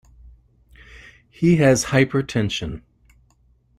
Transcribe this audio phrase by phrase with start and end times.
[1.29, 2.81] He has hypertension.